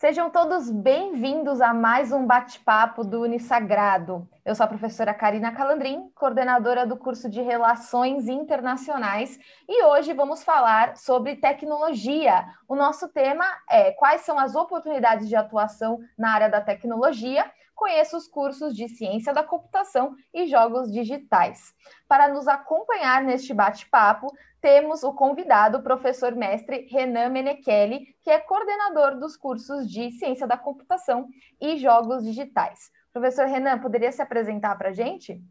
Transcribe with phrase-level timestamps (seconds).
[0.00, 4.26] Sejam todos bem-vindos a mais um bate-papo do Unisagrado.
[4.50, 9.38] Eu sou a professora Karina Calandrin, coordenadora do curso de Relações Internacionais,
[9.68, 12.44] e hoje vamos falar sobre tecnologia.
[12.66, 17.48] O nosso tema é quais são as oportunidades de atuação na área da tecnologia.
[17.76, 21.72] Conheça os cursos de Ciência da Computação e Jogos Digitais.
[22.08, 28.40] Para nos acompanhar neste bate-papo, temos o convidado, o professor mestre Renan Menechelli, que é
[28.40, 31.28] coordenador dos cursos de Ciência da Computação
[31.60, 32.90] e Jogos Digitais.
[33.12, 35.42] Professor Renan, poderia se apresentar para a gente?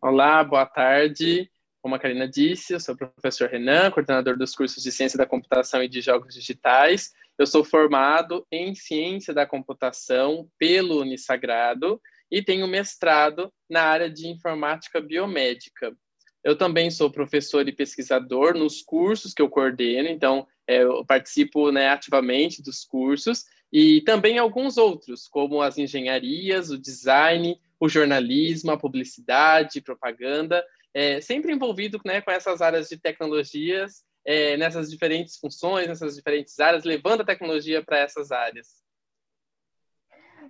[0.00, 1.50] Olá, boa tarde.
[1.82, 5.26] Como a Karina disse, eu sou o professor Renan, coordenador dos cursos de Ciência da
[5.26, 7.12] Computação e de Jogos Digitais.
[7.36, 12.00] Eu sou formado em Ciência da Computação pelo Unisagrado
[12.30, 15.94] e tenho mestrado na área de Informática Biomédica.
[16.42, 21.70] Eu também sou professor e pesquisador nos cursos que eu coordeno, então é, eu participo
[21.70, 28.70] né, ativamente dos cursos e também alguns outros, como as engenharias, o design, o jornalismo,
[28.70, 35.38] a publicidade, propaganda, é, sempre envolvido né, com essas áreas de tecnologias, é, nessas diferentes
[35.38, 38.82] funções, nessas diferentes áreas, levando a tecnologia para essas áreas.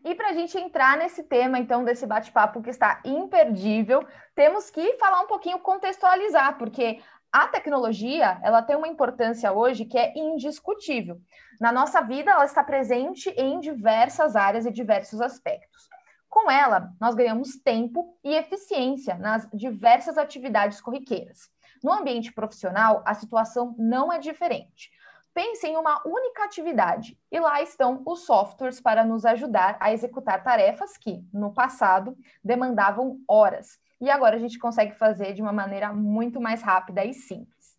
[0.05, 4.97] E para a gente entrar nesse tema, então, desse bate-papo que está imperdível, temos que
[4.97, 7.01] falar um pouquinho, contextualizar, porque
[7.33, 11.19] a tecnologia ela tem uma importância hoje que é indiscutível.
[11.59, 15.89] Na nossa vida, ela está presente em diversas áreas e diversos aspectos.
[16.29, 21.51] Com ela, nós ganhamos tempo e eficiência nas diversas atividades corriqueiras.
[21.83, 24.91] No ambiente profissional, a situação não é diferente.
[25.35, 30.43] Pense em uma única atividade e lá estão os softwares para nos ajudar a executar
[30.43, 35.93] tarefas que, no passado, demandavam horas e agora a gente consegue fazer de uma maneira
[35.93, 37.79] muito mais rápida e simples.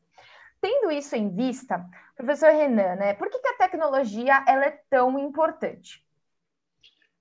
[0.62, 5.20] Tendo isso em vista, professor Renan, né, por que, que a tecnologia ela é tão
[5.20, 6.02] importante?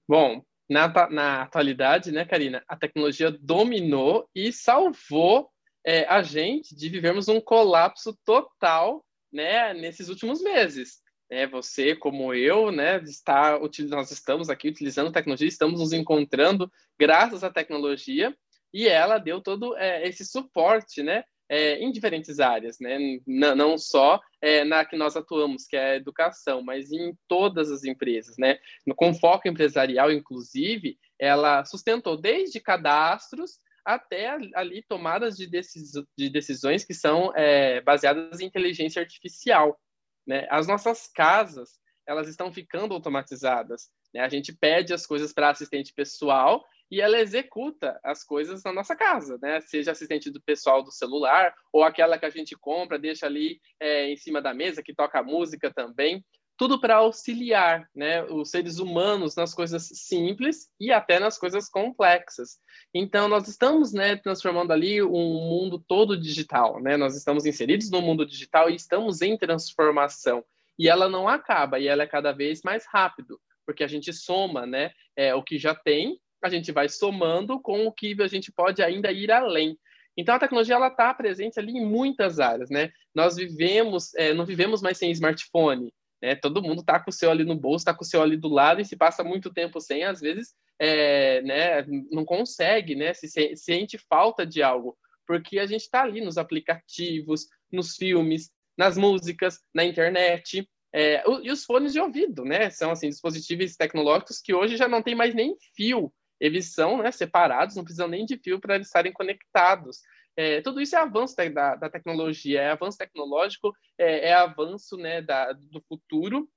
[0.08, 5.50] Bom, na, na atualidade, né, Karina, a tecnologia dominou e salvou
[5.84, 11.00] é, a gente de vivermos um colapso total né, nesses últimos meses.
[11.30, 17.42] É, você, como eu, né, está, nós estamos aqui utilizando tecnologia, estamos nos encontrando graças
[17.42, 18.36] à tecnologia
[18.72, 24.20] e ela deu todo é, esse suporte, né, é, em diferentes áreas, né, não, só
[24.40, 28.58] é, na que nós atuamos, que é a educação, mas em todas as empresas, né,
[28.96, 36.84] com foco empresarial, inclusive, ela sustentou desde cadastros até ali tomadas de, decis de decisões
[36.84, 39.78] que são é, baseadas em inteligência artificial.
[40.26, 40.46] Né?
[40.50, 43.90] As nossas casas elas estão ficando automatizadas.
[44.12, 44.20] Né?
[44.20, 48.94] A gente pede as coisas para assistente pessoal e ela executa as coisas na nossa
[48.94, 49.62] casa, né?
[49.62, 54.10] Seja assistente do pessoal do celular ou aquela que a gente compra, deixa ali é,
[54.10, 56.22] em cima da mesa que toca música também
[56.56, 62.58] tudo para auxiliar né, os seres humanos nas coisas simples e até nas coisas complexas.
[62.94, 66.96] Então, nós estamos né, transformando ali um mundo todo digital, né?
[66.96, 70.44] nós estamos inseridos no mundo digital e estamos em transformação.
[70.78, 74.66] E ela não acaba, e ela é cada vez mais rápido, porque a gente soma
[74.66, 78.50] né, é, o que já tem, a gente vai somando com o que a gente
[78.50, 79.78] pode ainda ir além.
[80.16, 82.90] Então a tecnologia ela está presente ali em muitas áreas, né?
[83.14, 86.36] Nós vivemos, é, não vivemos mais sem smartphone, né?
[86.36, 88.48] Todo mundo está com o seu ali no bolso, está com o seu ali do
[88.48, 93.12] lado e se passa muito tempo sem, às vezes é, né, não consegue, né?
[93.12, 94.96] Se sente falta de algo,
[95.26, 100.68] porque a gente está ali nos aplicativos, nos filmes, nas músicas, na internet.
[100.94, 102.70] É, e os fones de ouvido, né?
[102.70, 107.12] São assim dispositivos tecnológicos que hoje já não tem mais nem fio, eles são né,
[107.12, 110.00] separados, não precisam nem de fio para estarem conectados.
[110.36, 115.20] É, tudo isso é avanço da, da, tecnologia, é avanço tecnológico, é, é avanço né,
[115.20, 116.48] da, do futuro.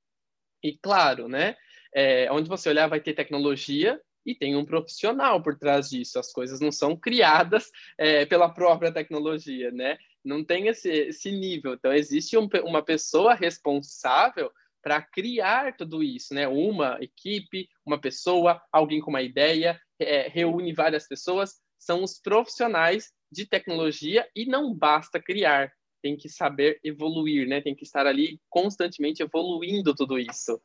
[0.64, 1.56] E claro, né,
[1.94, 6.18] é, onde você olhar vai ter tecnologia e tem um profissional por trás disso.
[6.18, 9.98] As coisas não são criadas é, pela própria tecnologia, né?
[10.24, 11.76] Não tem esse, esse nível.
[11.76, 16.48] Então, existe um, uma pessoa responsável para criar tudo isso, né?
[16.48, 23.14] Uma equipe, uma pessoa, alguém com uma ideia, é, reúne várias pessoas, são os profissionais
[23.32, 27.62] de tecnologia e não basta criar, tem que saber evoluir, né?
[27.62, 30.62] Tem que estar ali constantemente evoluindo tudo isso.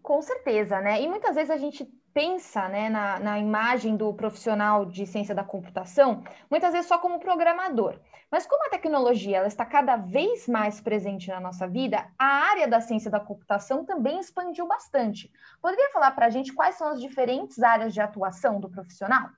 [0.00, 1.02] Com certeza, né?
[1.02, 5.44] E muitas vezes a gente pensa né, na, na imagem do profissional de ciência da
[5.44, 7.98] computação, muitas vezes só como programador.
[8.30, 12.68] Mas como a tecnologia ela está cada vez mais presente na nossa vida, a área
[12.68, 15.30] da ciência da computação também expandiu bastante.
[15.60, 19.28] Poderia falar para a gente quais são as diferentes áreas de atuação do profissional?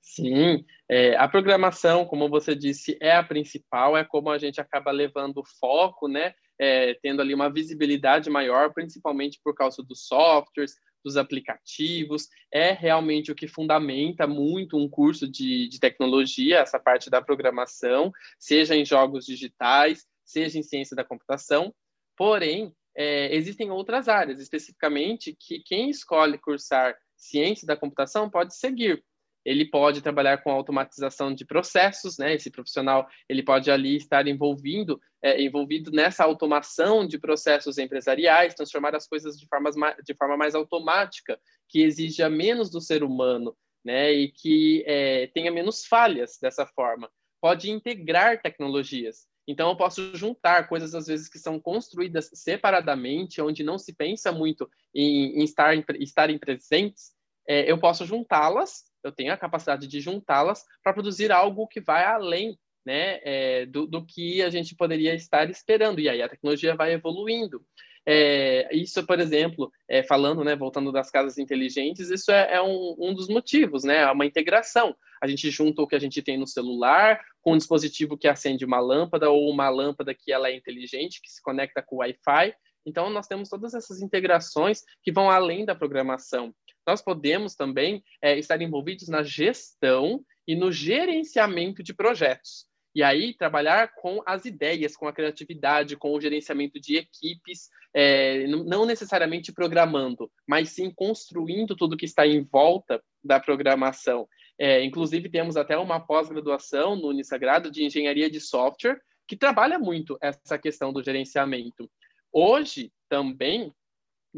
[0.00, 4.90] Sim, é, a programação, como você disse, é a principal, é como a gente acaba
[4.90, 10.74] levando foco, né, é, tendo ali uma visibilidade maior, principalmente por causa dos softwares,
[11.04, 17.08] dos aplicativos, é realmente o que fundamenta muito um curso de, de tecnologia, essa parte
[17.08, 21.72] da programação, seja em jogos digitais, seja em ciência da computação.
[22.16, 29.04] Porém, é, existem outras áreas, especificamente, que quem escolhe cursar ciência da computação pode seguir.
[29.48, 32.34] Ele pode trabalhar com automatização de processos, né?
[32.34, 38.94] Esse profissional ele pode ali estar envolvido, é, envolvido nessa automação de processos empresariais, transformar
[38.94, 39.74] as coisas de, formas,
[40.04, 44.12] de forma mais automática, que exija menos do ser humano, né?
[44.12, 47.10] E que é, tenha menos falhas dessa forma.
[47.40, 49.26] Pode integrar tecnologias.
[49.48, 54.30] Então, eu posso juntar coisas, às vezes, que são construídas separadamente, onde não se pensa
[54.30, 57.12] muito em, em estar, em, estarem presentes,
[57.48, 62.04] é, eu posso juntá-las, eu tenho a capacidade de juntá-las para produzir algo que vai
[62.04, 65.98] além né, é, do, do, que a gente poderia estar esperando.
[66.00, 67.64] E aí a tecnologia vai evoluindo.
[68.06, 72.96] É, isso, por exemplo, é, falando, né, voltando das casas inteligentes, isso é, é um,
[72.98, 74.96] um, dos motivos, né, é uma integração.
[75.22, 78.64] A gente junta o que a gente tem no celular com um dispositivo que acende
[78.64, 82.54] uma lâmpada ou uma lâmpada que ela é inteligente, que se conecta com o Wi-Fi.
[82.86, 86.54] Então, nós temos todas essas integrações que vão além da programação.
[86.88, 92.64] Nós podemos também é, estar envolvidos na gestão e no gerenciamento de projetos.
[92.94, 98.46] E aí, trabalhar com as ideias, com a criatividade, com o gerenciamento de equipes, é,
[98.46, 104.26] não necessariamente programando, mas sim construindo tudo que está em volta da programação.
[104.58, 110.16] É, inclusive, temos até uma pós-graduação no Unisagrado de Engenharia de Software, que trabalha muito
[110.22, 111.86] essa questão do gerenciamento.
[112.32, 113.74] Hoje, também,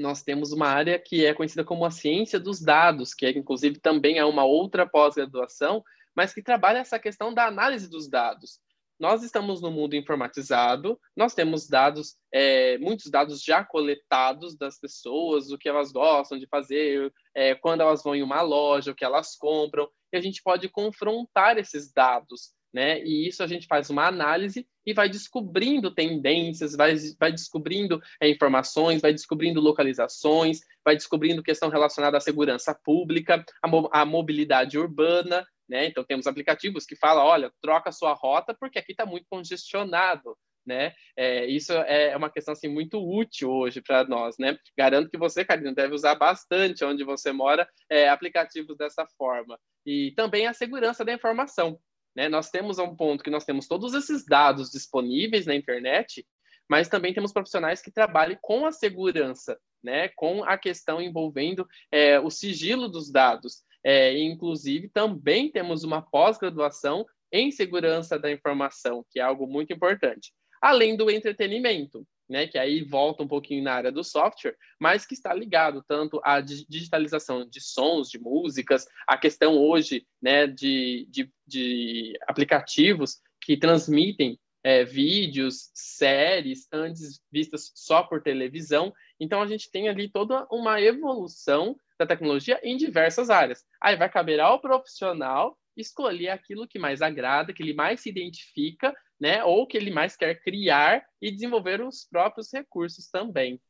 [0.00, 3.79] nós temos uma área que é conhecida como a ciência dos dados, que é, inclusive
[3.79, 8.58] também é uma outra pós-graduação, mas que trabalha essa questão da análise dos dados.
[8.99, 15.50] Nós estamos no mundo informatizado, nós temos dados, é, muitos dados já coletados das pessoas,
[15.50, 19.05] o que elas gostam de fazer, é, quando elas vão em uma loja, o que
[19.05, 23.02] elas compram, e a gente pode confrontar esses dados, né?
[23.02, 28.28] E isso a gente faz uma análise e vai descobrindo tendências, vai, vai descobrindo é,
[28.28, 35.46] informações, vai descobrindo localizações, vai descobrindo questão relacionada à segurança pública, à, à mobilidade urbana,
[35.69, 35.87] né?
[35.87, 40.93] Então temos aplicativos que falam, olha, troca sua rota porque aqui está muito congestionado, né?
[41.16, 44.56] É, isso é uma questão assim muito útil hoje para nós, né?
[44.76, 49.58] Garanto que você, Karina, deve usar bastante onde você mora é, aplicativos dessa forma.
[49.84, 51.78] E também a segurança da informação,
[52.15, 52.29] né?
[52.29, 56.27] Nós temos um ponto que nós temos todos esses dados disponíveis na internet,
[56.69, 60.09] mas também temos profissionais que trabalham com a segurança, né?
[60.09, 63.62] Com a questão envolvendo é, o sigilo dos dados.
[63.83, 70.33] É, inclusive, também temos uma pós-graduação em segurança da informação, que é algo muito importante.
[70.61, 75.15] Além do entretenimento, né, que aí volta um pouquinho na área do software, mas que
[75.15, 81.31] está ligado tanto à digitalização de sons, de músicas, a questão hoje né, de, de,
[81.44, 88.93] de aplicativos que transmitem é, vídeos, séries, antes vistas só por televisão.
[89.19, 93.65] Então, a gente tem ali toda uma evolução da tecnologia em diversas áreas.
[93.81, 98.94] Aí vai caber ao profissional escolher aquilo que mais agrada, que ele mais se identifica,
[99.20, 103.61] né, ou que ele mais quer criar e desenvolver os próprios recursos também.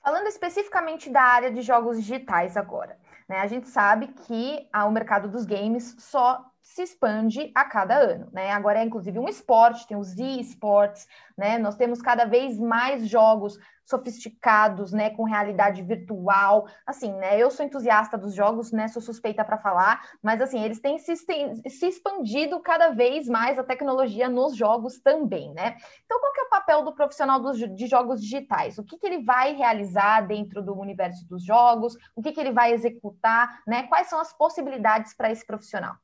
[0.00, 5.28] Falando especificamente da área de jogos digitais agora, né, a gente sabe que o mercado
[5.28, 8.52] dos games só se expande a cada ano, né?
[8.52, 11.58] Agora é inclusive um esporte, tem os e-sports, né?
[11.58, 16.66] Nós temos cada vez mais jogos sofisticados, né, com realidade virtual.
[16.86, 20.80] Assim, né, eu sou entusiasta dos jogos, né, sou suspeita para falar, mas assim, eles
[20.80, 25.76] têm se, se, expandido cada vez mais a tecnologia nos jogos também, né?
[26.04, 28.78] Então, qual que é o papel do profissional dos, de jogos digitais?
[28.78, 31.96] O que, que ele vai realizar dentro do universo dos jogos?
[32.14, 33.82] O que, que ele vai executar, né?
[33.88, 35.96] Quais são as possibilidades para esse profissional?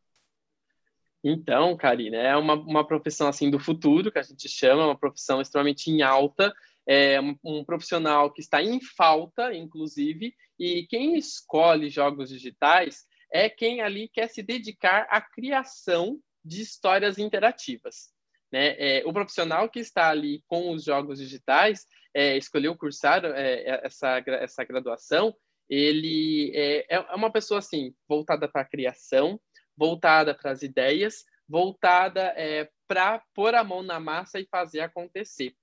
[1.31, 5.43] Então, Karina, é uma, uma profissão assim do futuro, que a gente chama, uma profissão
[5.43, 6.55] extremamente em alta,
[6.87, 13.51] é um, um profissional que está em falta, inclusive, e quem escolhe jogos digitais é
[13.51, 18.09] quem ali quer se dedicar à criação de histórias interativas.
[18.51, 18.75] Né?
[18.79, 24.23] É, o profissional que está ali com os jogos digitais, é, escolheu cursar é, essa,
[24.27, 25.37] essa graduação,
[25.69, 29.39] ele é, é uma pessoa assim voltada para a criação,
[29.79, 35.55] voltada para as ideias, voltada é, para pôr a mão na massa e fazer acontecer.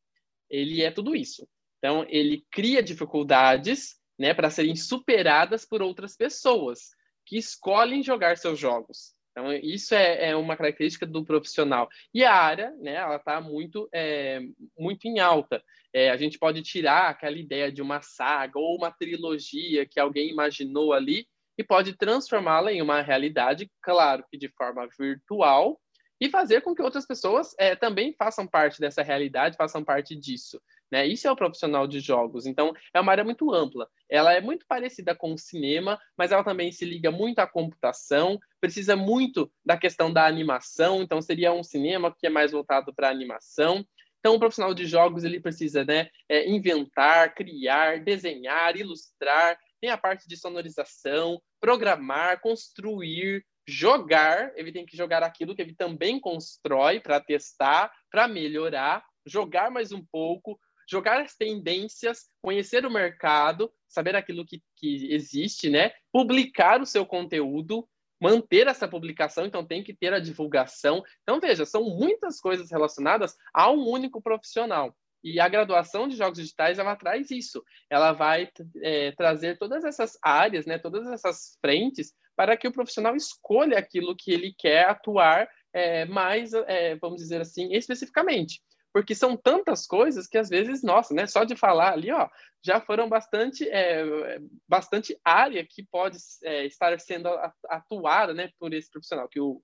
[0.50, 1.48] Ele é tudo isso.
[1.80, 6.92] Então, ele cria dificuldades né, para serem superadas por outras pessoas
[7.26, 9.14] que escolhem jogar seus jogos.
[9.32, 11.90] Então, isso é, é, uma característica do profissional.
[12.14, 14.40] E a área, né, ela está muito, é,
[14.78, 15.62] muito em alta.
[15.94, 20.30] É, a gente pode tirar aquela ideia de uma saga ou uma trilogia que alguém
[20.30, 21.28] imaginou ali
[21.58, 25.80] e pode transformá-la em uma realidade, claro que de forma virtual,
[26.20, 30.62] e fazer com que outras pessoas é, também façam parte dessa realidade, façam parte disso.
[30.90, 31.06] Né?
[31.06, 32.46] Isso é o profissional de jogos.
[32.46, 33.88] Então, é uma área muito ampla.
[34.10, 38.40] Ela é muito parecida com o cinema, mas ela também se liga muito à computação,
[38.62, 41.02] precisa muito da questão da animação.
[41.02, 43.86] Então, seria um cinema que é mais voltado para animação.
[44.20, 49.58] Então, o profissional de jogos ele precisa né, é, inventar, criar, desenhar, ilustrar.
[49.86, 54.52] Tem a parte de sonorização, programar, construir, jogar.
[54.56, 59.92] Ele tem que jogar aquilo que ele também constrói para testar, para melhorar, jogar mais
[59.92, 65.92] um pouco, jogar as tendências, conhecer o mercado, saber aquilo que, que existe, né?
[66.12, 67.88] Publicar o seu conteúdo,
[68.20, 71.04] manter essa publicação, então tem que ter a divulgação.
[71.22, 74.98] Então, veja, são muitas coisas relacionadas a um único profissional.
[75.26, 77.64] E a graduação de jogos digitais, ela traz isso.
[77.90, 78.48] Ela vai
[78.84, 84.16] é, trazer todas essas áreas, né, todas essas frentes, para que o profissional escolha aquilo
[84.16, 88.62] que ele quer atuar é, mais, é, vamos dizer assim, especificamente
[88.96, 92.30] porque são tantas coisas que às vezes, nossa, né, só de falar ali, ó,
[92.64, 97.28] já foram bastante, é, bastante área que pode é, estar sendo
[97.68, 99.62] atuada, né, por esse profissional, que o,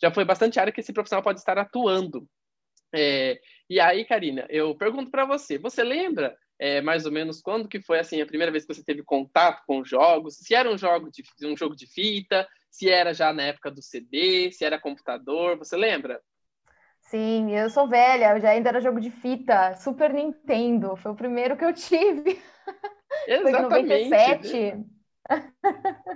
[0.00, 2.24] já foi bastante área que esse profissional pode estar atuando.
[2.94, 7.68] É, e aí, Karina, eu pergunto para você, você lembra é, mais ou menos quando
[7.68, 10.36] que foi assim a primeira vez que você teve contato com jogos?
[10.38, 13.82] Se era um jogo de um jogo de fita, se era já na época do
[13.82, 16.20] CD, se era computador, você lembra?
[17.00, 21.16] Sim, eu sou velha, eu já ainda era jogo de fita, Super Nintendo, foi o
[21.16, 22.40] primeiro que eu tive.
[23.26, 23.70] Exatamente.
[23.70, 24.97] foi em 97.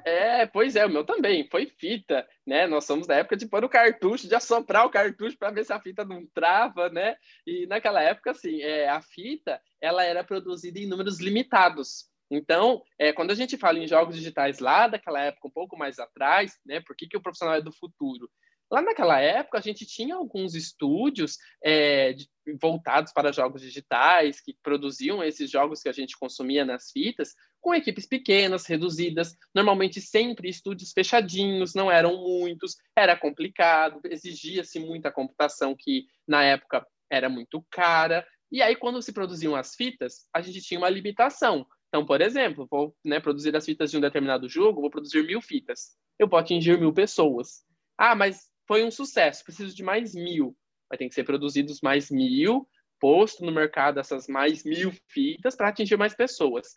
[0.05, 2.67] É, pois é, o meu também, foi fita, né?
[2.67, 5.73] Nós somos da época de pôr o cartucho, de assoprar o cartucho para ver se
[5.73, 7.17] a fita não trava, né?
[7.47, 12.11] E naquela época, assim, é, a fita, ela era produzida em números limitados.
[12.31, 15.99] Então, é, quando a gente fala em jogos digitais lá daquela época, um pouco mais
[15.99, 16.81] atrás, né?
[16.81, 18.29] Por que, que o profissional é do futuro?
[18.73, 22.15] Lá naquela época, a gente tinha alguns estúdios é,
[22.59, 27.73] voltados para jogos digitais, que produziam esses jogos que a gente consumia nas fitas, com
[27.73, 35.75] equipes pequenas, reduzidas, normalmente sempre estúdios fechadinhos, não eram muitos, era complicado, exigia-se muita computação
[35.79, 38.27] que, na época, era muito cara.
[38.51, 41.65] E aí, quando se produziam as fitas, a gente tinha uma limitação.
[41.89, 45.41] Então, por exemplo, vou né, produzir as fitas de um determinado jogo, vou produzir mil
[45.41, 45.97] fitas.
[46.19, 47.63] Eu posso atingir mil pessoas.
[47.97, 50.57] Ah, mas foi um sucesso, preciso de mais mil.
[50.91, 55.69] Vai ter que ser produzidos mais mil, posto no mercado essas mais mil fitas para
[55.69, 56.77] atingir mais pessoas.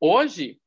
[0.00, 0.58] Hoje,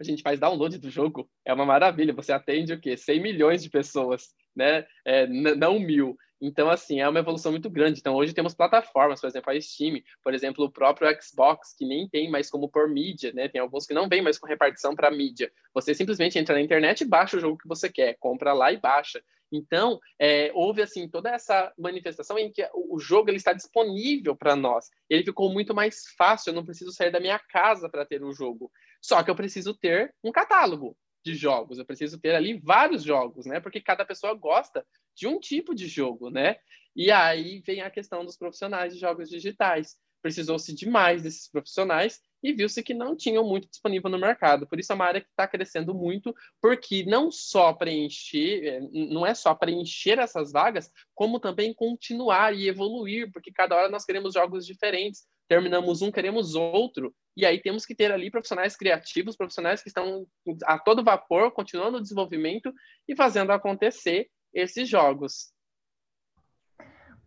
[0.00, 2.12] a gente faz download do jogo, é uma maravilha.
[2.12, 2.96] Você atende o quê?
[2.96, 4.86] 100 milhões de pessoas, né?
[5.04, 6.16] É, não mil.
[6.40, 7.98] Então, assim, é uma evolução muito grande.
[7.98, 12.06] Então, hoje temos plataformas, por exemplo, a Steam, por exemplo, o próprio Xbox, que nem
[12.08, 13.48] tem mais como por mídia, né?
[13.48, 15.50] Tem alguns que não vem mais com repartição para mídia.
[15.72, 18.76] Você simplesmente entra na internet e baixa o jogo que você quer, compra lá e
[18.76, 19.22] baixa.
[19.52, 24.56] Então, é, houve assim toda essa manifestação em que o jogo ele está disponível para
[24.56, 24.88] nós.
[25.08, 28.32] Ele ficou muito mais fácil, eu não preciso sair da minha casa para ter o
[28.32, 28.70] jogo.
[29.00, 33.46] Só que eu preciso ter um catálogo de jogos, eu preciso ter ali vários jogos,
[33.46, 33.60] né?
[33.60, 36.56] Porque cada pessoa gosta de um tipo de jogo, né?
[36.94, 39.96] E aí vem a questão dos profissionais de jogos digitais.
[40.22, 44.66] Precisou-se demais desses profissionais e viu-se que não tinham muito disponível no mercado.
[44.66, 49.26] Por isso é uma área que está crescendo muito, porque não só preencher, é, não
[49.26, 54.34] é só preencher essas vagas, como também continuar e evoluir, porque cada hora nós queremos
[54.34, 55.24] jogos diferentes.
[55.48, 60.26] Terminamos um, queremos outro, e aí temos que ter ali profissionais criativos, profissionais que estão
[60.64, 62.72] a todo vapor, continuando o desenvolvimento
[63.06, 65.52] e fazendo acontecer esses jogos.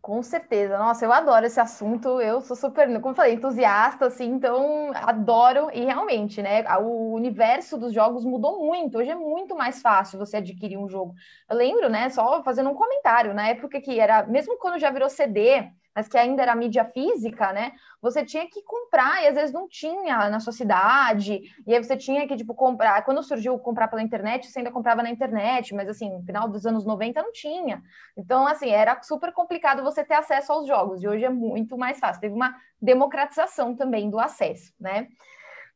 [0.01, 0.77] Com certeza.
[0.77, 2.21] Nossa, eu adoro esse assunto.
[2.21, 5.69] Eu sou super, como eu falei, entusiasta, assim, então adoro.
[5.73, 6.63] E realmente, né?
[6.79, 8.97] O universo dos jogos mudou muito.
[8.97, 11.13] Hoje é muito mais fácil você adquirir um jogo.
[11.49, 12.09] Eu lembro, né?
[12.09, 16.17] Só fazendo um comentário, na época que era, mesmo quando já virou CD, mas que
[16.17, 17.73] ainda era mídia física, né?
[18.01, 21.97] Você tinha que comprar e às vezes não tinha na sua cidade, e aí você
[21.97, 23.03] tinha que, tipo, comprar.
[23.03, 26.65] Quando surgiu comprar pela internet, você ainda comprava na internet, mas assim, no final dos
[26.65, 27.83] anos 90 não tinha.
[28.15, 31.99] Então, assim, era super complicado você ter acesso aos jogos, e hoje é muito mais
[31.99, 32.21] fácil.
[32.21, 35.09] Teve uma democratização também do acesso, né?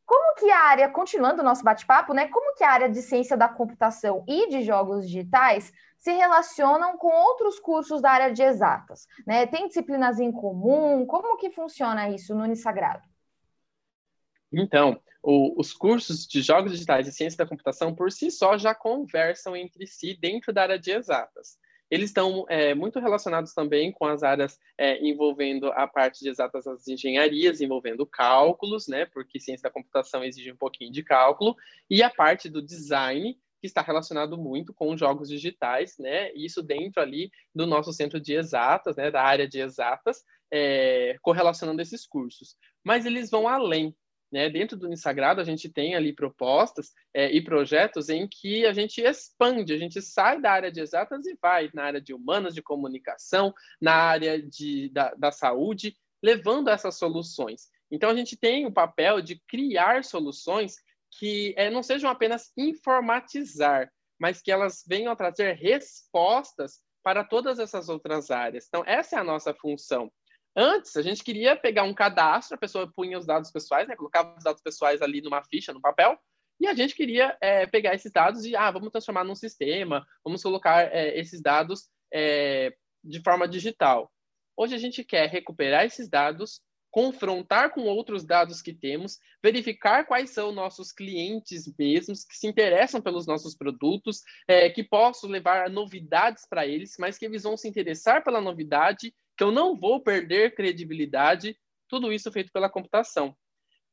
[0.05, 2.29] Como que a área, continuando o nosso bate-papo, né?
[2.29, 5.73] Como que a área de ciência da computação e de jogos digitais
[6.03, 9.07] se relacionam com outros cursos da área de exatas?
[9.25, 9.47] Né?
[9.47, 11.05] Tem disciplinas em comum?
[11.05, 13.07] Como que funciona isso no Unisagrado?
[14.51, 18.75] Então, o, os cursos de jogos digitais e ciência da computação, por si só, já
[18.75, 21.57] conversam entre si dentro da área de exatas.
[21.89, 26.67] Eles estão é, muito relacionados também com as áreas é, envolvendo a parte de exatas
[26.67, 31.55] as engenharias, envolvendo cálculos, né, porque ciência da computação exige um pouquinho de cálculo,
[31.89, 37.01] e a parte do design, que está relacionado muito com jogos digitais, né, isso dentro
[37.01, 42.57] ali do nosso centro de exatas, né, da área de exatas, é, correlacionando esses cursos.
[42.83, 43.95] Mas eles vão além,
[44.29, 44.49] né?
[44.49, 48.99] Dentro do Unisagrado, a gente tem ali propostas é, e projetos em que a gente
[48.99, 52.61] expande, a gente sai da área de exatas e vai na área de humanas, de
[52.61, 57.69] comunicação, na área de, da, da saúde, levando essas soluções.
[57.89, 60.75] Então, a gente tem o papel de criar soluções
[61.19, 67.59] que é, não sejam apenas informatizar, mas que elas venham a trazer respostas para todas
[67.59, 68.65] essas outras áreas.
[68.67, 70.11] Então, essa é a nossa função.
[70.55, 74.37] Antes, a gente queria pegar um cadastro, a pessoa punha os dados pessoais, né, colocava
[74.37, 76.17] os dados pessoais ali numa ficha, no papel,
[76.59, 80.41] e a gente queria é, pegar esses dados e, ah, vamos transformar num sistema, vamos
[80.41, 84.11] colocar é, esses dados é, de forma digital.
[84.55, 86.61] Hoje a gente quer recuperar esses dados,
[86.93, 93.01] confrontar com outros dados que temos, verificar quais são nossos clientes mesmos que se interessam
[93.01, 97.67] pelos nossos produtos, é, que posso levar novidades para eles, mas que eles vão se
[97.67, 101.57] interessar pela novidade que eu não vou perder credibilidade,
[101.89, 103.35] tudo isso feito pela computação.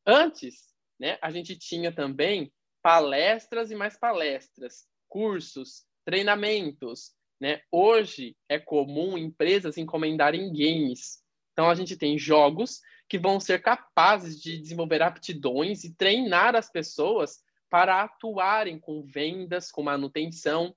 [0.07, 0.67] Antes,
[0.99, 2.53] né, a gente tinha também
[2.83, 7.13] palestras e mais palestras, cursos, treinamentos.
[7.41, 7.63] Né?
[7.73, 11.23] Hoje é comum empresas encomendarem games.
[11.53, 16.71] Então a gente tem jogos que vão ser capazes de desenvolver aptidões e treinar as
[16.71, 20.75] pessoas para atuarem com vendas, com manutenção,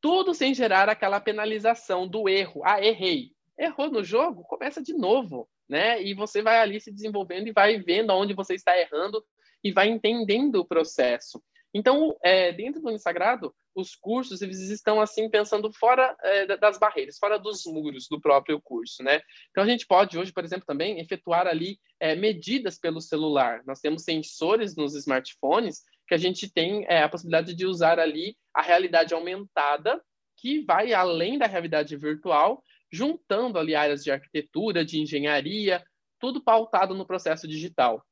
[0.00, 2.62] tudo sem gerar aquela penalização do erro.
[2.64, 6.02] Ah, errei errou no jogo, começa de novo, né?
[6.02, 9.24] E você vai ali se desenvolvendo e vai vendo aonde você está errando
[9.62, 11.42] e vai entendendo o processo.
[11.72, 17.18] Então, é, dentro do Unisagrado, os cursos eles estão assim pensando fora é, das barreiras,
[17.18, 19.20] fora dos muros do próprio curso, né?
[19.50, 23.62] Então a gente pode hoje, por exemplo, também efetuar ali é, medidas pelo celular.
[23.66, 28.36] Nós temos sensores nos smartphones que a gente tem é, a possibilidade de usar ali
[28.54, 30.02] a realidade aumentada
[30.36, 35.82] que vai além da realidade virtual juntando ali áreas de arquitetura, de engenharia,
[36.20, 38.04] tudo pautado no processo digital.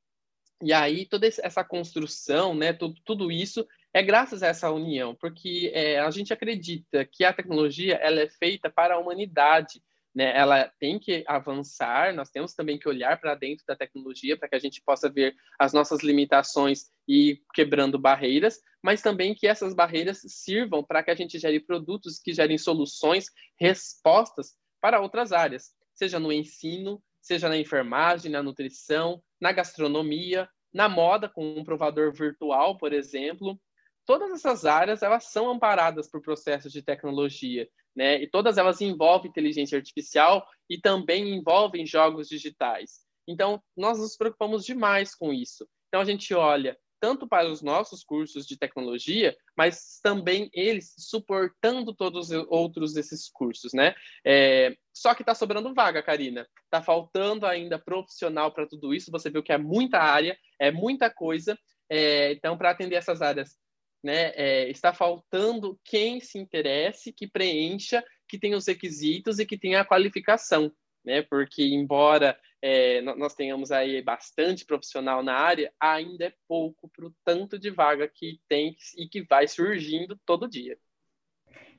[0.62, 5.70] E aí toda essa construção, né, tudo, tudo isso é graças a essa união, porque
[5.74, 9.82] é, a gente acredita que a tecnologia ela é feita para a humanidade,
[10.14, 10.36] né?
[10.36, 14.56] Ela tem que avançar, nós temos também que olhar para dentro da tecnologia para que
[14.56, 20.20] a gente possa ver as nossas limitações e quebrando barreiras, mas também que essas barreiras
[20.26, 23.26] sirvam para que a gente gere produtos que gerem soluções,
[23.58, 30.88] respostas para outras áreas, seja no ensino, seja na enfermagem, na nutrição, na gastronomia, na
[30.88, 33.60] moda, com um provador virtual, por exemplo.
[34.10, 38.20] Todas essas áreas elas são amparadas por processos de tecnologia, né?
[38.20, 43.02] E todas elas envolvem inteligência artificial e também envolvem jogos digitais.
[43.28, 45.64] Então, nós nos preocupamos demais com isso.
[45.86, 51.94] Então, a gente olha tanto para os nossos cursos de tecnologia, mas também eles suportando
[51.94, 53.94] todos os outros desses cursos, né?
[54.26, 56.48] É, só que está sobrando vaga, Karina.
[56.64, 59.12] Está faltando ainda profissional para tudo isso.
[59.12, 61.56] Você viu que é muita área, é muita coisa.
[61.88, 63.56] É, então, para atender essas áreas,
[64.02, 69.58] né, é, está faltando quem se interesse, que preencha, que tenha os requisitos e que
[69.58, 70.72] tenha a qualificação
[71.04, 71.22] né?
[71.22, 77.14] Porque embora é, nós tenhamos aí bastante profissional na área, ainda é pouco para o
[77.24, 80.78] tanto de vaga que tem e que vai surgindo todo dia.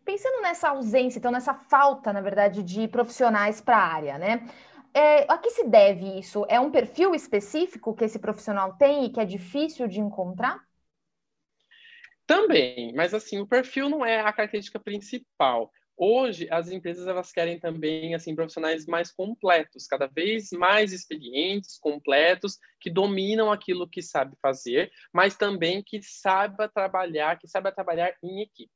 [0.03, 4.47] Pensando nessa ausência, então nessa falta, na verdade, de profissionais para a área, né?
[4.93, 6.45] É, a que se deve isso?
[6.49, 10.59] É um perfil específico que esse profissional tem e que é difícil de encontrar?
[12.31, 15.69] Também, mas assim, o perfil não é a característica principal.
[15.97, 22.57] Hoje, as empresas elas querem também assim profissionais mais completos, cada vez mais experientes, completos,
[22.79, 28.41] que dominam aquilo que sabe fazer, mas também que saiba trabalhar, que saiba trabalhar em
[28.41, 28.71] equipe.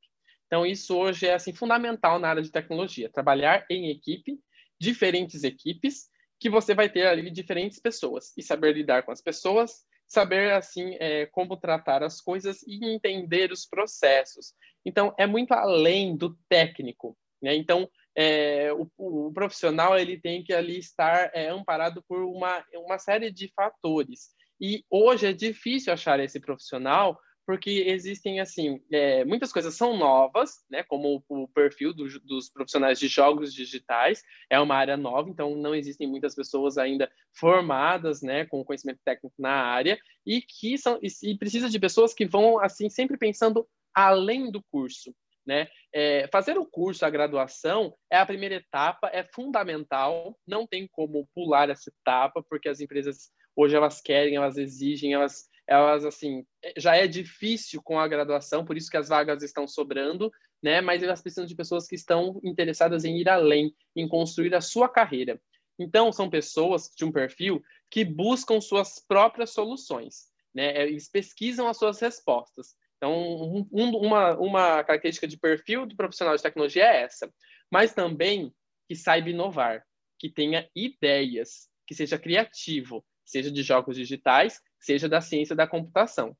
[0.46, 4.38] Então, isso hoje é assim fundamental na área de tecnologia, trabalhar em equipe,
[4.78, 9.86] diferentes equipes, que você vai ter ali diferentes pessoas e saber lidar com as pessoas,
[10.06, 14.54] saber assim é, como tratar as coisas e entender os processos.
[14.84, 17.16] Então, é muito além do técnico.
[17.42, 17.54] Né?
[17.56, 22.98] Então, é, o, o, profissional ele tem que ali estar é, amparado por uma, uma
[22.98, 24.30] série de fatores.
[24.60, 30.64] E hoje é difícil achar esse profissional porque existem, assim, é, muitas coisas são novas,
[30.68, 35.54] né, como o perfil do, dos profissionais de jogos digitais, é uma área nova, então
[35.54, 40.98] não existem muitas pessoas ainda formadas, né, com conhecimento técnico na área, e que são,
[41.00, 45.14] e, e precisa de pessoas que vão, assim, sempre pensando além do curso,
[45.46, 45.68] né?
[45.94, 51.28] É, fazer o curso, a graduação, é a primeira etapa, é fundamental, não tem como
[51.32, 56.96] pular essa etapa, porque as empresas hoje elas querem, elas exigem, elas elas assim já
[56.96, 60.30] é difícil com a graduação, por isso que as vagas estão sobrando,
[60.62, 60.80] né?
[60.80, 64.88] Mas elas precisam de pessoas que estão interessadas em ir além, em construir a sua
[64.88, 65.40] carreira.
[65.78, 70.82] Então são pessoas de um perfil que buscam suas próprias soluções, né?
[70.82, 72.74] Eles pesquisam as suas respostas.
[72.96, 77.32] Então um, uma uma característica de perfil do profissional de tecnologia é essa,
[77.70, 78.52] mas também
[78.88, 79.84] que saiba inovar,
[80.18, 86.36] que tenha ideias, que seja criativo, seja de jogos digitais, seja da ciência da computação.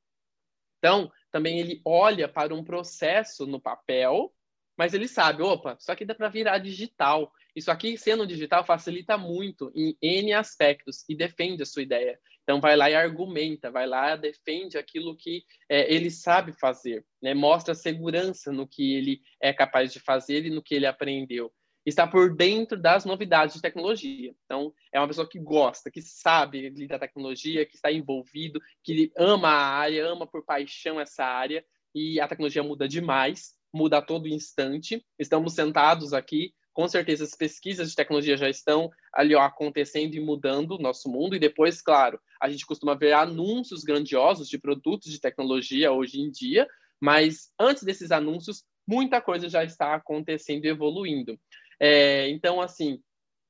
[0.79, 4.33] Então, também ele olha para um processo no papel,
[4.77, 7.31] mas ele sabe, opa, isso aqui dá para virar digital.
[7.55, 12.19] Isso aqui, sendo digital, facilita muito em N aspectos e defende a sua ideia.
[12.43, 17.03] Então, vai lá e argumenta, vai lá e defende aquilo que é, ele sabe fazer,
[17.21, 17.33] né?
[17.33, 21.51] mostra segurança no que ele é capaz de fazer e no que ele aprendeu
[21.89, 24.35] está por dentro das novidades de tecnologia.
[24.45, 29.11] Então, é uma pessoa que gosta, que sabe lidar com tecnologia, que está envolvido, que
[29.17, 31.63] ama a área, ama por paixão essa área,
[31.95, 35.03] e a tecnologia muda demais, muda a todo instante.
[35.17, 40.19] Estamos sentados aqui, com certeza as pesquisas de tecnologia já estão ali ó, acontecendo e
[40.19, 45.11] mudando o nosso mundo, e depois, claro, a gente costuma ver anúncios grandiosos de produtos
[45.11, 46.67] de tecnologia hoje em dia,
[46.99, 51.39] mas antes desses anúncios, muita coisa já está acontecendo e evoluindo.
[51.79, 53.01] É, então, assim,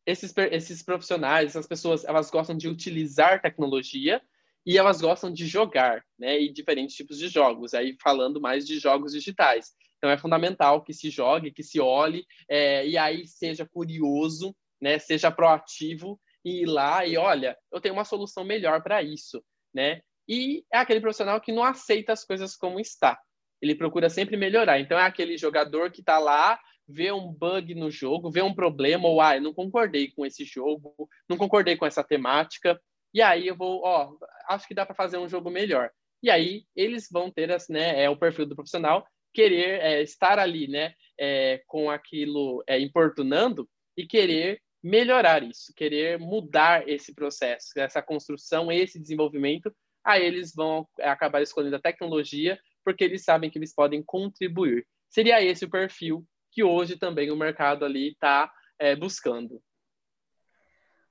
[0.06, 4.22] esses, esses profissionais, essas pessoas, elas gostam de utilizar tecnologia
[4.66, 6.40] e elas gostam de jogar, né?
[6.42, 7.74] E diferentes tipos de jogos.
[7.74, 9.72] Aí falando mais de jogos digitais.
[9.98, 15.00] Então é fundamental que se jogue, que se olhe é, e aí seja curioso, né?
[15.00, 20.02] Seja proativo e ir lá e olha, eu tenho uma solução melhor para isso, né?
[20.28, 23.18] E é aquele profissional que não aceita as coisas como está.
[23.62, 24.80] Ele procura sempre melhorar.
[24.80, 29.08] Então é aquele jogador que está lá vê um bug no jogo, vê um problema,
[29.08, 30.94] ou ah, não concordei com esse jogo,
[31.28, 32.80] não concordei com essa temática,
[33.14, 34.14] e aí eu vou, ó,
[34.50, 35.92] acho que dá para fazer um jogo melhor.
[36.22, 40.68] E aí eles vão ter, né, é o perfil do profissional, querer é, estar ali,
[40.68, 48.02] né, é, com aquilo é, importunando e querer melhorar isso, querer mudar esse processo, essa
[48.02, 49.74] construção, esse desenvolvimento,
[50.04, 54.88] aí eles vão acabar escolhendo a tecnologia porque eles sabem que eles podem contribuir.
[55.10, 56.26] Seria esse o perfil
[56.58, 59.62] que hoje também o mercado ali está é, buscando.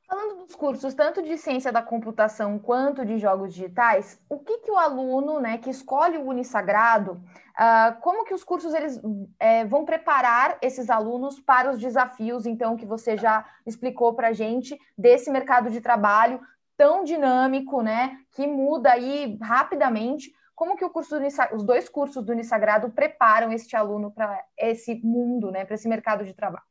[0.05, 4.73] Falando dos cursos, tanto de ciência da computação quanto de jogos digitais, o que, que
[4.73, 9.01] o aluno né, que escolhe o Unisagrado, uh, como que os cursos eles
[9.39, 14.33] é, vão preparar esses alunos para os desafios, então, que você já explicou para a
[14.33, 16.41] gente, desse mercado de trabalho
[16.77, 21.17] tão dinâmico, né, que muda aí rapidamente, como que o curso
[21.55, 26.25] os dois cursos do Unisagrado preparam este aluno para esse mundo, né, para esse mercado
[26.25, 26.65] de trabalho?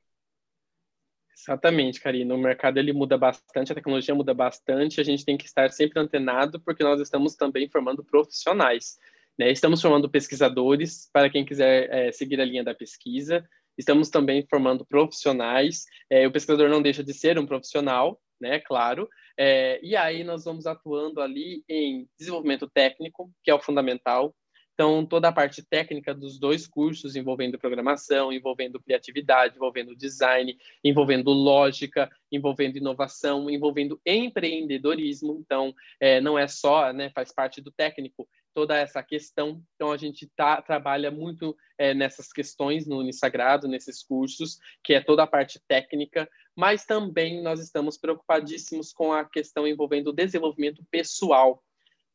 [1.37, 2.33] Exatamente, Karina.
[2.33, 5.99] O mercado ele muda bastante, a tecnologia muda bastante, a gente tem que estar sempre
[5.99, 8.97] antenado, porque nós estamos também formando profissionais.
[9.37, 9.51] Né?
[9.51, 14.85] Estamos formando pesquisadores, para quem quiser é, seguir a linha da pesquisa, estamos também formando
[14.85, 15.85] profissionais.
[16.09, 18.59] É, o pesquisador não deixa de ser um profissional, né?
[18.59, 19.07] Claro.
[19.37, 24.33] É, e aí nós vamos atuando ali em desenvolvimento técnico, que é o fundamental.
[24.75, 31.31] Então, toda a parte técnica dos dois cursos, envolvendo programação, envolvendo criatividade, envolvendo design, envolvendo
[31.31, 35.37] lógica, envolvendo inovação, envolvendo empreendedorismo.
[35.39, 39.61] Então, é, não é só, né, faz parte do técnico, toda essa questão.
[39.75, 45.01] Então, a gente tá, trabalha muito é, nessas questões no Unisagrado, nesses cursos, que é
[45.01, 50.81] toda a parte técnica, mas também nós estamos preocupadíssimos com a questão envolvendo o desenvolvimento
[50.89, 51.61] pessoal,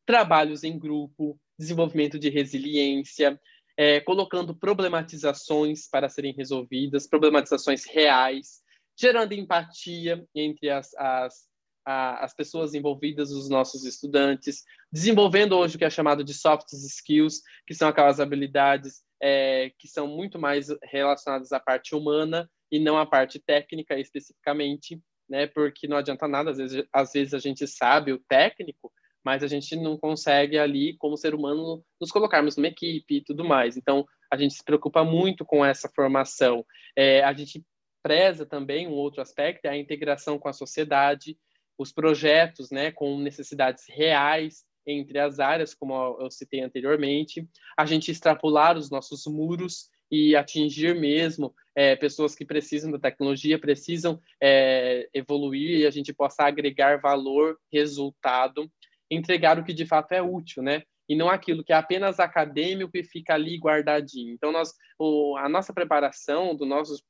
[0.03, 3.39] trabalhos em grupo, desenvolvimento de resiliência,
[3.77, 8.61] é, colocando problematizações para serem resolvidas, problematizações reais,
[8.99, 11.47] gerando empatia entre as, as,
[11.85, 16.71] a, as pessoas envolvidas, os nossos estudantes, desenvolvendo hoje o que é chamado de soft
[16.73, 22.79] skills, que são aquelas habilidades é, que são muito mais relacionadas à parte humana e
[22.79, 25.47] não à parte técnica especificamente, né?
[25.47, 28.91] Porque não adianta nada, às vezes, às vezes a gente sabe o técnico,
[29.23, 33.43] mas a gente não consegue ali, como ser humano, nos colocarmos numa equipe e tudo
[33.43, 33.77] mais.
[33.77, 36.65] Então, a gente se preocupa muito com essa formação.
[36.95, 37.63] É, a gente
[38.01, 41.37] preza também um outro aspecto, é a integração com a sociedade,
[41.81, 48.11] os projetos, né, com necessidades reais entre as áreas, como eu citei anteriormente, a gente
[48.11, 55.07] extrapolar os nossos muros e atingir mesmo é, pessoas que precisam da tecnologia, precisam é,
[55.13, 58.69] evoluir e a gente possa agregar valor, resultado,
[59.09, 60.83] entregar o que de fato é útil, né?
[61.11, 64.33] E não aquilo que é apenas acadêmico e fica ali guardadinho.
[64.33, 67.03] Então, nós, o, a nossa preparação do nossos,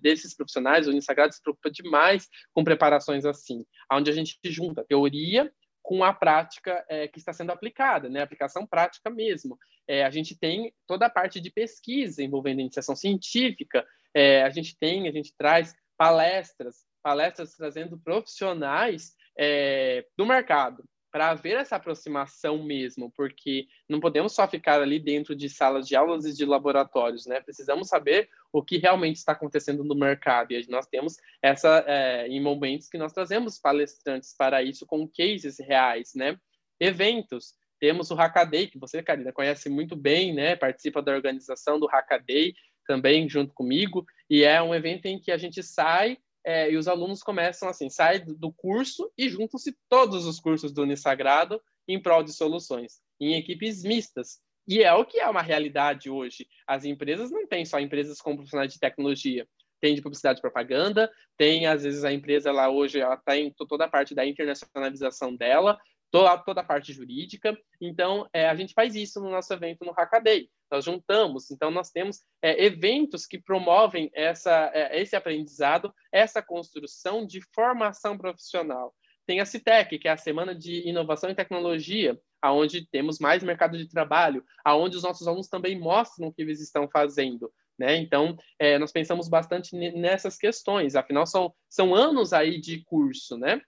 [0.00, 5.52] desses profissionais, o Unisagrado se preocupa demais com preparações assim, onde a gente junta teoria
[5.82, 8.22] com a prática é, que está sendo aplicada, né?
[8.22, 9.58] Aplicação prática mesmo.
[9.88, 14.78] É, a gente tem toda a parte de pesquisa envolvendo iniciação científica, é, a gente
[14.78, 20.84] tem, a gente traz palestras, palestras trazendo profissionais é, do mercado,
[21.18, 25.96] para haver essa aproximação mesmo, porque não podemos só ficar ali dentro de salas de
[25.96, 27.40] aulas e de laboratórios, né?
[27.40, 30.52] Precisamos saber o que realmente está acontecendo no mercado.
[30.52, 35.58] E nós temos essa, é, em momentos que nós trazemos palestrantes para isso com cases
[35.58, 36.38] reais, né?
[36.78, 37.54] Eventos.
[37.80, 40.54] Temos o Hackaday, que você, Karina, conhece muito bem, né?
[40.54, 42.54] Participa da organização do Hackaday
[42.86, 46.16] também junto comigo, e é um evento em que a gente sai
[46.48, 50.80] é, e os alunos começam assim, saem do curso e juntam-se todos os cursos do
[50.80, 54.40] Unisagrado em prol de soluções, em equipes mistas.
[54.66, 56.46] E é o que é uma realidade hoje.
[56.66, 59.46] As empresas não têm só empresas com profissionais de tecnologia,
[59.78, 63.34] tem de publicidade e propaganda, tem às vezes a empresa lá hoje, ela tá
[63.68, 65.78] toda a parte da internacionalização dela,
[66.10, 67.54] toda, toda a parte jurídica.
[67.78, 71.50] Então, é, a gente faz isso no nosso evento no Hackaday nós juntamos.
[71.50, 78.16] Então, nós temos é, eventos que promovem essa, é, esse aprendizado, essa construção de formação
[78.16, 78.94] profissional.
[79.26, 83.76] Tem a CITEC, que é a Semana de Inovação e Tecnologia, aonde temos mais mercado
[83.76, 87.52] de trabalho, aonde os nossos alunos também mostram o que eles estão fazendo.
[87.78, 87.96] Né?
[87.96, 93.60] Então, é, nós pensamos bastante nessas questões, afinal, são, são anos aí de curso, né?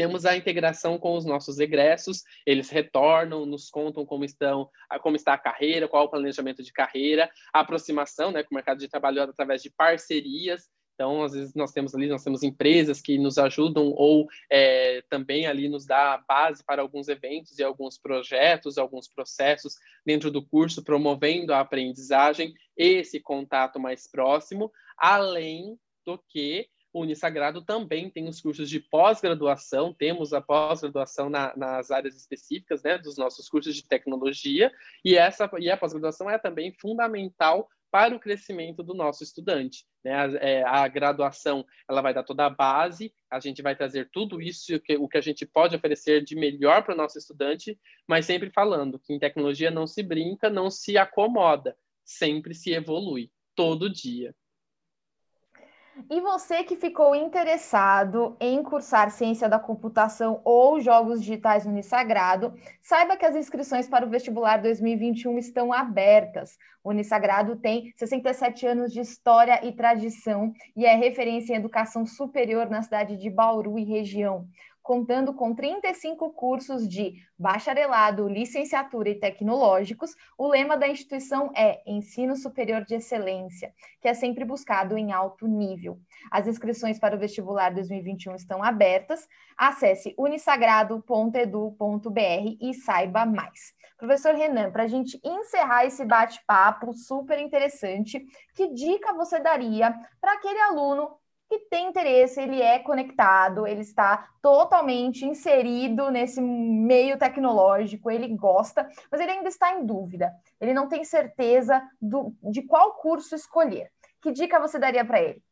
[0.00, 4.66] Temos a integração com os nossos egressos, eles retornam, nos contam como estão,
[5.02, 8.78] como está a carreira, qual o planejamento de carreira, a aproximação né, com o mercado
[8.78, 10.70] de trabalho através de parcerias.
[10.94, 15.46] Então, às vezes nós temos ali, nós temos empresas que nos ajudam ou é, também
[15.46, 20.82] ali nos dá base para alguns eventos e alguns projetos, alguns processos dentro do curso,
[20.82, 28.40] promovendo a aprendizagem, esse contato mais próximo, além do que o Unisagrado também tem os
[28.40, 33.86] cursos de pós-graduação, temos a pós-graduação na, nas áreas específicas né, dos nossos cursos de
[33.86, 34.72] tecnologia,
[35.04, 39.84] e, essa, e a pós-graduação é também fundamental para o crescimento do nosso estudante.
[40.04, 40.14] Né?
[40.14, 44.40] A, é, a, graduação ela vai dar toda a base, a gente vai trazer tudo
[44.40, 47.78] isso, o que, o que a gente pode oferecer de melhor para o nosso estudante,
[48.06, 53.30] mas sempre falando que em tecnologia não se brinca, não se acomoda, sempre se evolui,
[53.54, 54.34] todo dia.
[56.08, 62.54] E você que ficou interessado em cursar ciência da computação ou jogos digitais no Unisagrado,
[62.80, 66.56] saiba que as inscrições para o vestibular 2021 estão abertas.
[66.82, 72.70] O Unisagrado tem 67 anos de história e tradição e é referência em educação superior
[72.70, 74.46] na cidade de Bauru e região
[74.82, 82.36] contando com 35 cursos de bacharelado, licenciatura e tecnológicos, o lema da instituição é Ensino
[82.36, 85.98] Superior de Excelência, que é sempre buscado em alto nível.
[86.30, 89.28] As inscrições para o vestibular 2021 estão abertas.
[89.56, 93.74] Acesse unisagrado.edu.br e saiba mais.
[94.00, 100.32] Professor Renan, para a gente encerrar esse bate-papo super interessante, que dica você daria para
[100.32, 101.19] aquele aluno
[101.50, 108.88] que tem interesse, ele é conectado, ele está totalmente inserido nesse meio tecnológico, ele gosta,
[109.10, 110.32] mas ele ainda está em dúvida.
[110.60, 113.90] Ele não tem certeza do, de qual curso escolher.
[114.22, 115.42] Que dica você daria para ele?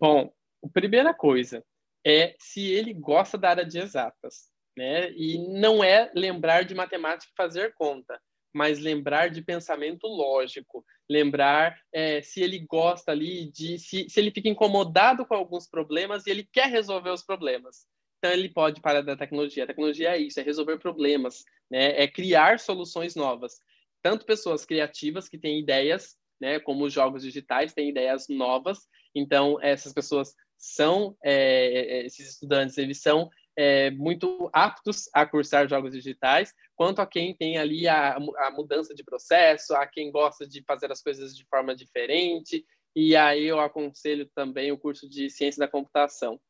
[0.00, 0.32] Bom,
[0.64, 1.62] a primeira coisa
[2.02, 5.10] é se ele gosta da área de exatas, né?
[5.10, 8.18] E não é lembrar de matemática e fazer conta
[8.56, 14.30] mas lembrar de pensamento lógico, lembrar é, se ele gosta ali de se, se ele
[14.30, 17.84] fica incomodado com alguns problemas e ele quer resolver os problemas.
[18.18, 19.64] Então ele pode parar da tecnologia.
[19.64, 22.02] A tecnologia é isso, é resolver problemas, né?
[22.02, 23.60] É criar soluções novas.
[24.02, 26.58] Tanto pessoas criativas que têm ideias, né?
[26.58, 28.78] Como os jogos digitais têm ideias novas.
[29.14, 35.68] Então essas pessoas são é, é esses estudantes, eles são é, muito aptos a cursar
[35.68, 40.46] jogos digitais, quanto a quem tem ali a, a mudança de processo, a quem gosta
[40.46, 42.64] de fazer as coisas de forma diferente.
[42.94, 46.40] E aí eu aconselho também o curso de Ciência da Computação.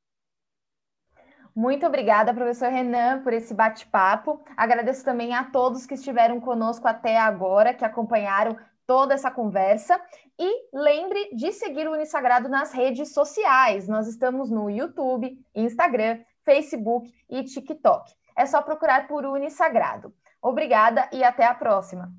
[1.55, 4.45] Muito obrigada, professor Renan, por esse bate-papo.
[4.57, 9.99] Agradeço também a todos que estiveram conosco até agora, que acompanharam toda essa conversa.
[10.38, 13.88] E lembre de seguir o Unisagrado nas redes sociais.
[13.88, 18.14] Nós estamos no YouTube, Instagram, Facebook e TikTok.
[18.37, 20.14] é só procurar por Unisagrado.
[20.40, 22.12] Obrigada e até a próxima.